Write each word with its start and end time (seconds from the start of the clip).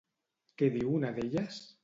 Què 0.61 0.69
diu 0.77 0.95
una 1.01 1.13
d'elles? 1.19 1.63